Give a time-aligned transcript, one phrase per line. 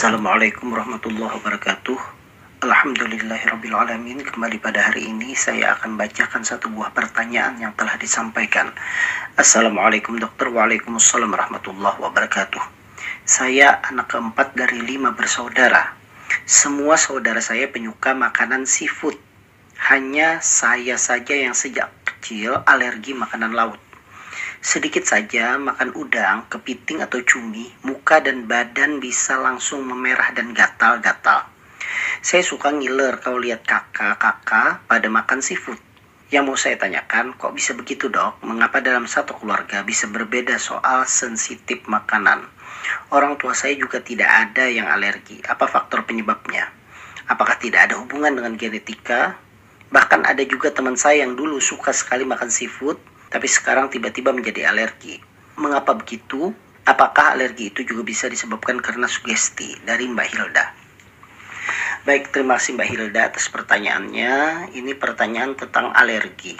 [0.00, 2.00] Assalamualaikum warahmatullahi wabarakatuh.
[2.64, 8.72] Alhamdulillahirrabbilalamin Kembali pada hari ini saya akan bacakan satu buah pertanyaan yang telah disampaikan.
[9.36, 10.48] Assalamualaikum dokter.
[10.48, 12.64] Waalaikumsalam warahmatullahi wabarakatuh.
[13.28, 15.92] Saya anak keempat dari lima bersaudara.
[16.48, 19.20] Semua saudara saya penyuka makanan seafood.
[19.92, 23.76] Hanya saya saja yang sejak kecil alergi makanan laut
[24.60, 31.48] Sedikit saja makan udang, kepiting atau cumi, muka dan badan bisa langsung memerah dan gatal-gatal.
[32.20, 35.80] Saya suka ngiler kalau lihat kakak-kakak pada makan seafood.
[36.28, 38.36] Yang mau saya tanyakan, kok bisa begitu dok?
[38.44, 42.44] Mengapa dalam satu keluarga bisa berbeda soal sensitif makanan?
[43.16, 45.40] Orang tua saya juga tidak ada yang alergi.
[45.40, 46.68] Apa faktor penyebabnya?
[47.32, 49.40] Apakah tidak ada hubungan dengan genetika?
[49.88, 54.68] Bahkan ada juga teman saya yang dulu suka sekali makan seafood, tapi sekarang tiba-tiba menjadi
[54.68, 55.22] alergi.
[55.54, 56.50] Mengapa begitu?
[56.82, 60.64] Apakah alergi itu juga bisa disebabkan karena sugesti dari Mbak Hilda?
[62.02, 64.32] Baik, terima kasih Mbak Hilda atas pertanyaannya.
[64.74, 66.58] Ini pertanyaan tentang alergi.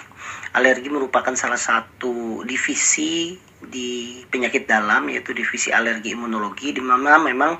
[0.55, 7.59] Alergi merupakan salah satu divisi di penyakit dalam yaitu divisi alergi imunologi di mana memang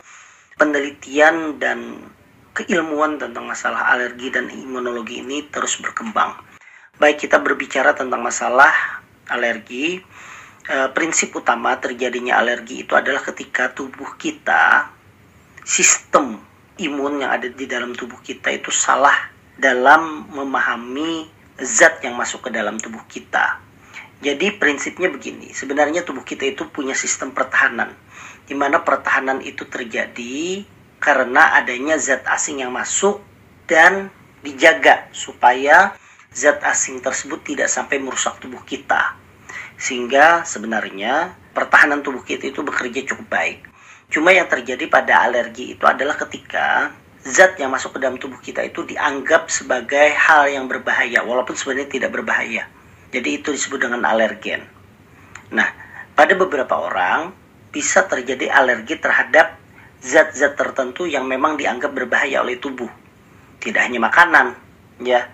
[0.55, 2.05] penelitian dan
[2.53, 6.37] keilmuan tentang masalah alergi dan imunologi ini terus berkembang.
[7.01, 10.01] Baik kita berbicara tentang masalah alergi,
[10.65, 14.89] e, prinsip utama terjadinya alergi itu adalah ketika tubuh kita
[15.61, 16.41] sistem
[16.81, 21.29] imun yang ada di dalam tubuh kita itu salah dalam memahami
[21.61, 23.61] zat yang masuk ke dalam tubuh kita.
[24.21, 27.93] Jadi prinsipnya begini, sebenarnya tubuh kita itu punya sistem pertahanan,
[28.45, 30.65] di mana pertahanan itu terjadi
[31.01, 33.21] karena adanya zat asing yang masuk
[33.65, 34.13] dan
[34.45, 35.97] dijaga supaya
[36.29, 39.17] zat asing tersebut tidak sampai merusak tubuh kita.
[39.81, 43.59] Sehingga sebenarnya pertahanan tubuh kita itu bekerja cukup baik.
[44.13, 46.93] Cuma yang terjadi pada alergi itu adalah ketika
[47.25, 51.89] zat yang masuk ke dalam tubuh kita itu dianggap sebagai hal yang berbahaya walaupun sebenarnya
[51.89, 52.69] tidak berbahaya.
[53.09, 54.69] Jadi itu disebut dengan alergen.
[55.49, 55.69] Nah,
[56.13, 57.33] pada beberapa orang
[57.73, 59.57] bisa terjadi alergi terhadap
[60.03, 62.89] zat-zat tertentu yang memang dianggap berbahaya oleh tubuh.
[63.61, 64.57] Tidak hanya makanan,
[65.01, 65.25] ya,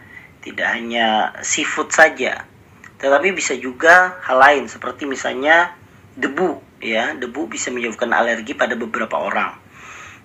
[0.43, 2.43] tidak hanya seafood saja,
[2.97, 5.77] tetapi bisa juga hal lain seperti misalnya
[6.17, 9.53] debu ya, debu bisa menyebabkan alergi pada beberapa orang.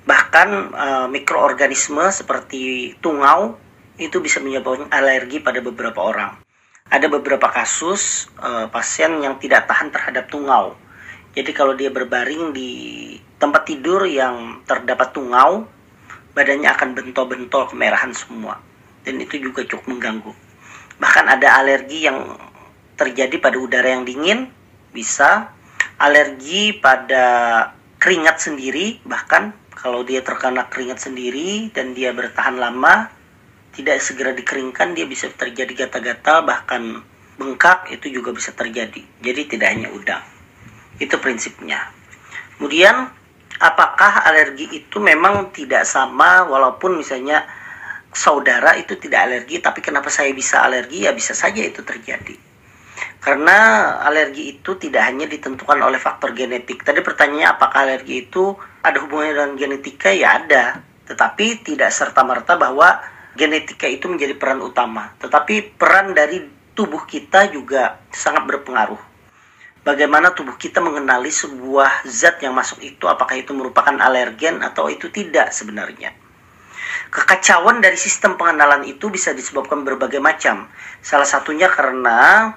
[0.02, 3.60] Bahkan e, mikroorganisme seperti tungau
[4.00, 6.40] itu bisa menyebabkan alergi pada beberapa orang.
[6.88, 10.74] Ada beberapa kasus e, pasien yang tidak tahan terhadap tungau.
[11.32, 12.72] Jadi kalau dia berbaring di
[13.40, 15.64] tempat tidur yang terdapat tungau,
[16.36, 18.60] badannya akan bentol-bentol kemerahan semua.
[19.04, 20.32] Dan itu juga cukup mengganggu.
[21.00, 22.20] Bahkan ada alergi yang
[23.02, 24.46] terjadi pada udara yang dingin,
[24.94, 25.50] bisa
[25.98, 27.26] alergi pada
[27.98, 33.10] keringat sendiri, bahkan kalau dia terkena keringat sendiri dan dia bertahan lama,
[33.74, 37.02] tidak segera dikeringkan, dia bisa terjadi gatal-gatal, bahkan
[37.34, 39.02] bengkak, itu juga bisa terjadi.
[39.18, 40.22] Jadi tidak hanya udang.
[41.02, 41.90] Itu prinsipnya.
[42.54, 43.10] Kemudian,
[43.58, 47.42] apakah alergi itu memang tidak sama walaupun misalnya
[48.14, 51.02] saudara itu tidak alergi, tapi kenapa saya bisa alergi?
[51.02, 52.51] Ya bisa saja itu terjadi
[53.22, 53.58] karena
[54.02, 56.82] alergi itu tidak hanya ditentukan oleh faktor genetik.
[56.82, 60.10] Tadi pertanyaannya apakah alergi itu ada hubungannya dengan genetika?
[60.10, 60.82] Ya ada.
[61.06, 62.98] Tetapi tidak serta-merta bahwa
[63.38, 65.14] genetika itu menjadi peran utama.
[65.22, 66.42] Tetapi peran dari
[66.74, 68.98] tubuh kita juga sangat berpengaruh.
[69.86, 75.10] Bagaimana tubuh kita mengenali sebuah zat yang masuk itu, apakah itu merupakan alergen atau itu
[75.14, 76.14] tidak sebenarnya.
[77.10, 80.70] Kekacauan dari sistem pengenalan itu bisa disebabkan berbagai macam.
[81.02, 82.50] Salah satunya karena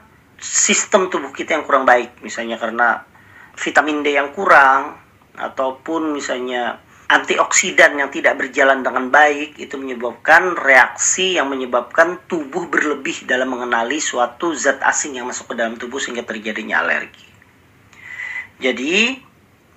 [0.45, 3.02] sistem tubuh kita yang kurang baik misalnya karena
[3.58, 5.02] vitamin D yang kurang
[5.34, 13.25] ataupun misalnya antioksidan yang tidak berjalan dengan baik itu menyebabkan reaksi yang menyebabkan tubuh berlebih
[13.29, 17.25] dalam mengenali suatu zat asing yang masuk ke dalam tubuh sehingga terjadinya alergi.
[18.58, 19.22] Jadi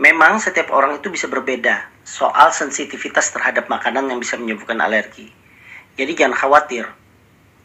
[0.00, 5.28] memang setiap orang itu bisa berbeda soal sensitivitas terhadap makanan yang bisa menyebabkan alergi.
[5.98, 6.88] Jadi jangan khawatir.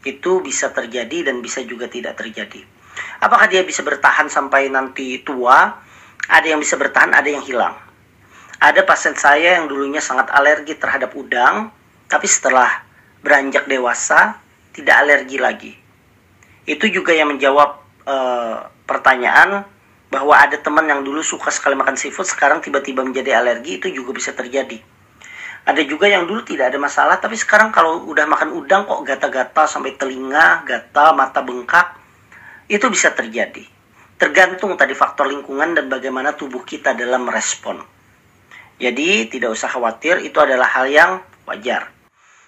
[0.04, 2.68] Itu bisa terjadi dan bisa juga tidak terjadi.
[3.24, 5.80] Apakah dia bisa bertahan sampai nanti tua?
[6.28, 7.72] Ada yang bisa bertahan, ada yang hilang.
[8.60, 11.72] Ada pasien saya yang dulunya sangat alergi terhadap udang,
[12.12, 12.84] tapi setelah
[13.24, 14.44] beranjak dewasa
[14.75, 15.72] tidak alergi lagi.
[16.68, 18.16] Itu juga yang menjawab e,
[18.84, 19.68] pertanyaan
[20.12, 24.16] bahwa ada teman yang dulu suka sekali makan seafood, sekarang tiba-tiba menjadi alergi, itu juga
[24.19, 24.80] bisa terjadi.
[25.64, 29.64] Ada juga yang dulu tidak ada masalah, tapi sekarang kalau udah makan udang kok gatal-gatal
[29.64, 32.03] sampai telinga, gatal, mata bengkak,
[32.68, 33.63] itu bisa terjadi.
[34.15, 37.81] Tergantung tadi faktor lingkungan dan bagaimana tubuh kita dalam merespon.
[38.80, 41.12] Jadi tidak usah khawatir, itu adalah hal yang
[41.48, 41.92] wajar.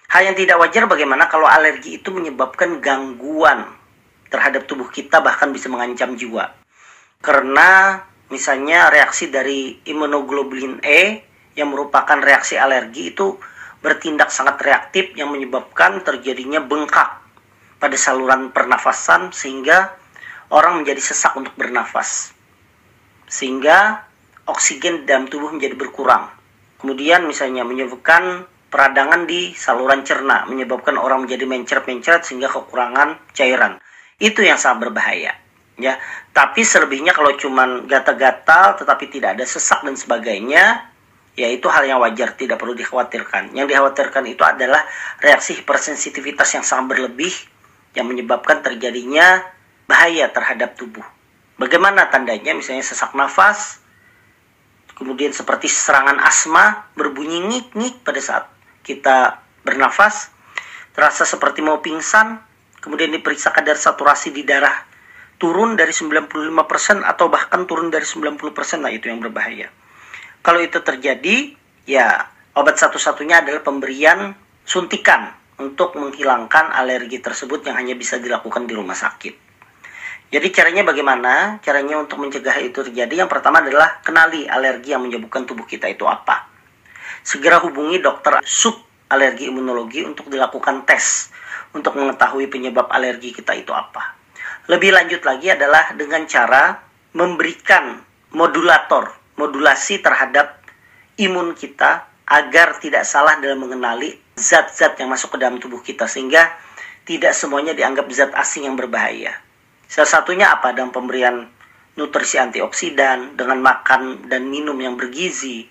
[0.07, 3.67] Hal yang tidak wajar bagaimana kalau alergi itu menyebabkan gangguan
[4.29, 6.53] terhadap tubuh kita bahkan bisa mengancam jiwa.
[7.19, 11.25] Karena misalnya reaksi dari imunoglobulin E
[11.57, 13.37] yang merupakan reaksi alergi itu
[13.81, 17.21] bertindak sangat reaktif yang menyebabkan terjadinya bengkak
[17.77, 19.93] pada saluran pernafasan sehingga
[20.53, 22.33] orang menjadi sesak untuk bernafas.
[23.25, 24.05] Sehingga
[24.45, 26.29] oksigen dalam tubuh menjadi berkurang.
[26.77, 33.81] Kemudian misalnya menyebabkan peradangan di saluran cerna, menyebabkan orang menjadi mencret-mencret sehingga kekurangan cairan.
[34.21, 35.33] Itu yang sangat berbahaya.
[35.75, 35.99] Ya,
[36.31, 40.87] tapi selebihnya kalau cuman gatal-gatal tetapi tidak ada sesak dan sebagainya,
[41.35, 43.51] ya itu hal yang wajar, tidak perlu dikhawatirkan.
[43.51, 44.87] Yang dikhawatirkan itu adalah
[45.19, 47.31] reaksi hipersensitivitas yang sangat berlebih
[47.95, 49.43] yang menyebabkan terjadinya
[49.85, 51.03] bahaya terhadap tubuh.
[51.55, 52.51] Bagaimana tandanya?
[52.51, 53.79] Misalnya sesak nafas,
[54.99, 58.45] kemudian seperti serangan asma, berbunyi ngik-ngik pada saat
[58.83, 60.29] kita bernafas,
[60.91, 62.43] terasa seperti mau pingsan,
[62.83, 64.73] kemudian diperiksa kadar saturasi di darah
[65.35, 69.67] turun dari 95% atau bahkan turun dari 90%, nah itu yang berbahaya.
[70.39, 74.31] Kalau itu terjadi, ya obat satu-satunya adalah pemberian
[74.63, 79.44] suntikan untuk menghilangkan alergi tersebut yang hanya bisa dilakukan di rumah sakit.
[80.33, 81.61] Jadi caranya bagaimana?
[81.61, 86.03] Caranya untuk mencegah itu terjadi yang pertama adalah kenali alergi yang menyebabkan tubuh kita itu
[86.09, 86.49] apa.
[87.21, 88.75] Segera hubungi dokter sub
[89.09, 91.29] alergi imunologi untuk dilakukan tes
[91.77, 94.17] untuk mengetahui penyebab alergi kita itu apa.
[94.65, 96.81] Lebih lanjut lagi adalah dengan cara
[97.13, 98.01] memberikan
[98.33, 100.57] modulator modulasi terhadap
[101.21, 106.49] imun kita agar tidak salah dalam mengenali zat-zat yang masuk ke dalam tubuh kita sehingga
[107.05, 109.44] tidak semuanya dianggap zat asing yang berbahaya.
[109.85, 111.45] Salah satunya apa dalam pemberian
[111.95, 115.65] nutrisi antioksidan dengan makan dan minum yang bergizi.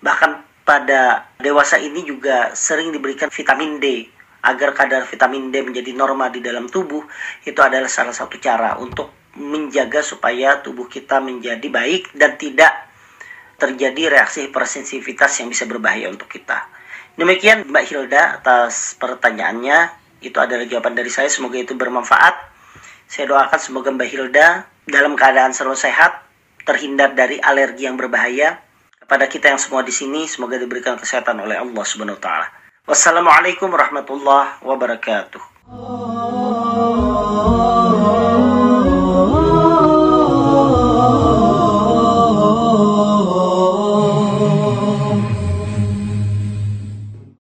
[0.00, 4.06] Bahkan pada dewasa ini juga sering diberikan vitamin D
[4.40, 7.04] agar kadar vitamin D menjadi normal di dalam tubuh.
[7.44, 12.72] Itu adalah salah satu cara untuk menjaga supaya tubuh kita menjadi baik dan tidak
[13.60, 16.64] terjadi reaksi hipersensitivitas yang bisa berbahaya untuk kita.
[17.20, 20.00] Demikian Mbak Hilda atas pertanyaannya.
[20.20, 21.28] Itu adalah jawaban dari saya.
[21.32, 22.49] Semoga itu bermanfaat.
[23.10, 26.22] Saya doakan semoga Mbak Hilda dalam keadaan selalu sehat,
[26.62, 28.62] terhindar dari alergi yang berbahaya.
[29.02, 32.46] Kepada kita yang semua di sini, semoga diberikan kesehatan oleh Allah Subhanahu wa taala.
[32.86, 35.42] Wassalamualaikum warahmatullahi wabarakatuh.